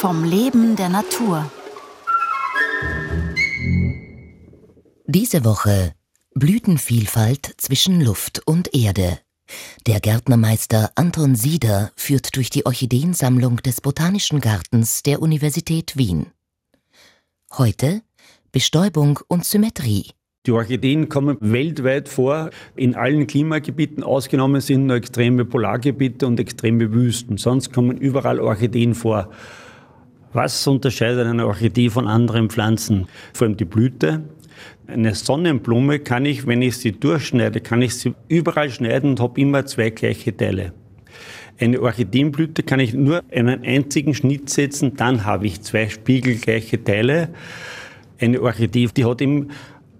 [0.00, 1.50] Vom Leben der Natur.
[5.06, 5.94] Diese Woche
[6.34, 9.18] Blütenvielfalt zwischen Luft und Erde.
[9.86, 16.32] Der Gärtnermeister Anton Sieder führt durch die Orchideensammlung des Botanischen Gartens der Universität Wien.
[17.52, 18.02] Heute
[18.52, 20.12] Bestäubung und Symmetrie.
[20.46, 24.02] Die Orchideen kommen weltweit vor, in allen Klimagebieten.
[24.02, 27.36] Ausgenommen sind nur extreme Polargebiete und extreme Wüsten.
[27.36, 29.28] Sonst kommen überall Orchideen vor.
[30.32, 33.06] Was unterscheidet eine Orchidee von anderen Pflanzen?
[33.34, 34.22] Vor allem die Blüte.
[34.86, 39.38] Eine Sonnenblume kann ich, wenn ich sie durchschneide, kann ich sie überall schneiden und habe
[39.38, 40.72] immer zwei gleiche Teile.
[41.58, 47.28] Eine Orchideenblüte kann ich nur einen einzigen Schnitt setzen, dann habe ich zwei spiegelgleiche Teile.
[48.18, 49.48] Eine Orchidee, die hat eben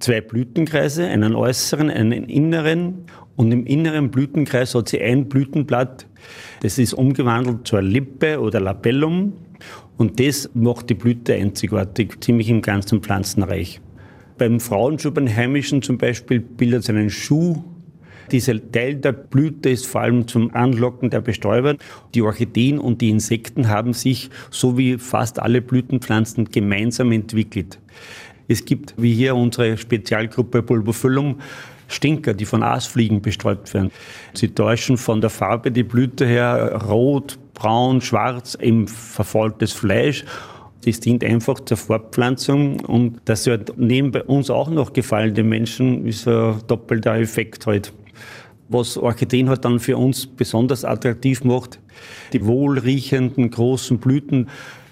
[0.01, 3.05] zwei Blütenkreise, einen äußeren, einen inneren.
[3.37, 6.07] Und im inneren Blütenkreis hat sie ein Blütenblatt.
[6.63, 9.35] Das ist umgewandelt zur Lippe oder Labellum.
[9.97, 13.81] Und das macht die Blüte einzigartig, ziemlich im ganzen Pflanzenreich.
[14.39, 17.63] Beim Frauenschubenheimischen zum Beispiel bildet es einen Schuh.
[18.33, 21.77] Dieser Teil der Blüte ist vor allem zum Anlocken der Bestäuber.
[22.15, 27.79] Die Orchideen und die Insekten haben sich, so wie fast alle Blütenpflanzen, gemeinsam entwickelt.
[28.51, 31.41] Es gibt, wie hier unsere Spezialgruppe Pulvophyllum,
[31.87, 33.91] Stinker, die von Aasfliegen bestäubt werden.
[34.35, 40.25] Sie täuschen von der Farbe die Blüte her rot, braun, schwarz, eben verfaultes Fleisch
[40.85, 46.07] das dient einfach zur Fortpflanzung und das wird neben uns auch noch gefallen, den Menschen,
[46.07, 47.93] ist ein doppelter Effekt halt.
[48.69, 51.81] Was Orchideen halt dann für uns besonders attraktiv macht,
[52.33, 54.49] die wohlriechenden großen Blüten.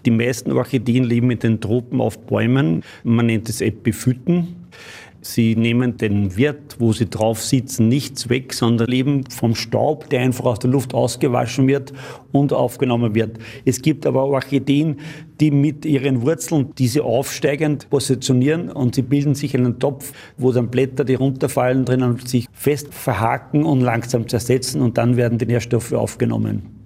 [0.08, 2.82] Die meisten Orchideen leben in den Tropen auf Bäumen.
[3.04, 4.56] Man nennt es Epiphyten.
[5.20, 10.22] Sie nehmen den Wirt, wo sie drauf sitzen, nichts weg, sondern leben vom Staub, der
[10.22, 11.92] einfach aus der Luft ausgewaschen wird
[12.32, 13.38] und aufgenommen wird.
[13.66, 14.96] Es gibt aber Orchideen,
[15.40, 20.70] die mit ihren Wurzeln diese aufsteigend positionieren und sie bilden sich einen Topf, wo dann
[20.70, 25.92] Blätter, die runterfallen, drinnen sich fest verhaken und langsam zersetzen und dann werden die Nährstoffe
[25.92, 26.77] aufgenommen.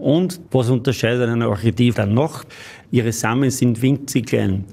[0.00, 2.44] Und was unterscheidet eine Orchidee dann noch?
[2.90, 4.64] Ihre Samen sind winzig klein.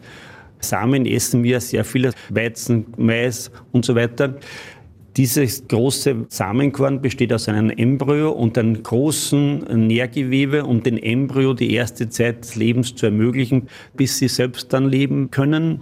[0.60, 4.38] Samen essen wir sehr viele, Weizen, Mais und so weiter.
[5.18, 11.74] Dieses große Samenkorn besteht aus einem Embryo und einem großen Nährgewebe, um den Embryo die
[11.74, 15.82] erste Zeit des Lebens zu ermöglichen, bis sie selbst dann leben können.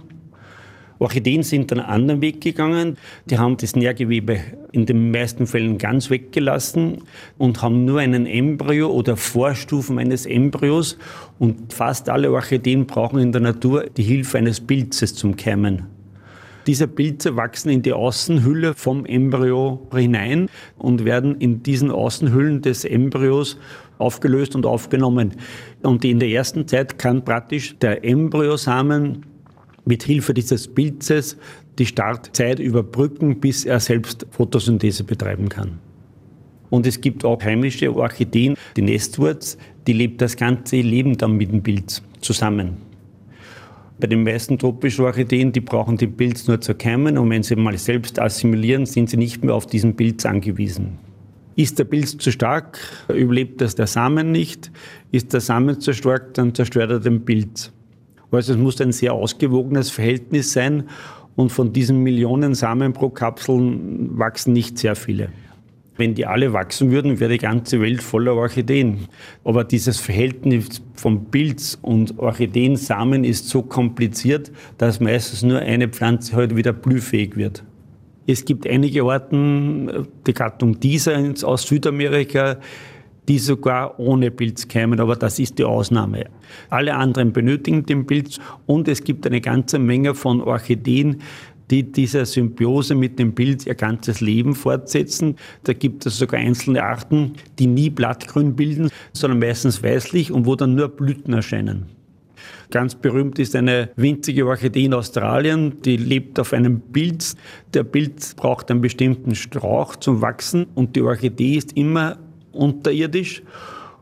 [0.98, 2.96] Orchideen sind einen anderen Weg gegangen.
[3.26, 4.38] Die haben das Nährgewebe
[4.72, 7.02] in den meisten Fällen ganz weggelassen
[7.38, 10.96] und haben nur einen Embryo oder Vorstufen eines Embryos.
[11.38, 15.86] Und fast alle Orchideen brauchen in der Natur die Hilfe eines Pilzes zum Keimen.
[16.66, 22.84] Diese Pilze wachsen in die Außenhülle vom Embryo hinein und werden in diesen Außenhüllen des
[22.84, 23.56] Embryos
[23.98, 25.34] aufgelöst und aufgenommen.
[25.82, 29.24] Und in der ersten Zeit kann praktisch der Embryosamen
[29.86, 31.38] mit Hilfe dieses Pilzes
[31.78, 35.78] die Startzeit überbrücken, bis er selbst Photosynthese betreiben kann.
[36.68, 41.52] Und es gibt auch heimische Orchideen, die Nestwurz, die lebt das ganze Leben dann mit
[41.52, 42.78] dem Pilz zusammen.
[43.98, 47.56] Bei den meisten tropischen Orchideen, die brauchen den Pilz nur zu keimen und wenn sie
[47.56, 50.98] mal selbst assimilieren, sind sie nicht mehr auf diesen Pilz angewiesen.
[51.54, 54.70] Ist der Pilz zu stark, überlebt das der Samen nicht.
[55.12, 57.72] Ist der Samen zu stark, dann zerstört er den Pilz.
[58.30, 60.84] Also es muss ein sehr ausgewogenes Verhältnis sein
[61.36, 63.78] und von diesen Millionen Samen pro Kapsel
[64.10, 65.28] wachsen nicht sehr viele.
[65.98, 69.08] Wenn die alle wachsen würden, wäre die ganze Welt voller Orchideen.
[69.44, 76.36] Aber dieses Verhältnis von Pilz und Orchideensamen ist so kompliziert, dass meistens nur eine Pflanze
[76.36, 77.64] heute wieder blühfähig wird.
[78.26, 82.58] Es gibt einige Orten, die Gattung dieser aus Südamerika,
[83.28, 86.26] die sogar ohne Pilz kämen, aber das ist die Ausnahme.
[86.70, 91.22] Alle anderen benötigen den Pilz und es gibt eine ganze Menge von Orchideen,
[91.70, 95.36] die diese Symbiose mit dem Pilz ihr ganzes Leben fortsetzen.
[95.64, 100.54] Da gibt es sogar einzelne Arten, die nie Blattgrün bilden, sondern meistens weißlich und wo
[100.54, 101.86] dann nur Blüten erscheinen.
[102.70, 107.36] Ganz berühmt ist eine winzige Orchidee in Australien, die lebt auf einem Pilz.
[107.74, 112.18] Der Pilz braucht einen bestimmten Strauch zum Wachsen und die Orchidee ist immer
[112.56, 113.42] unterirdisch.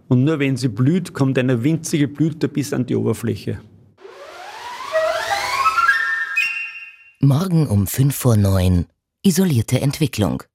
[0.09, 3.61] Und nur wenn sie blüht, kommt eine winzige Blüte bis an die Oberfläche.
[7.21, 8.87] Morgen um 5 vor 9.
[9.23, 10.45] Isolierte Entwicklung.